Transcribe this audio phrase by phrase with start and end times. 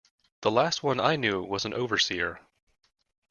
[0.41, 2.39] The last one I knew was an overseer.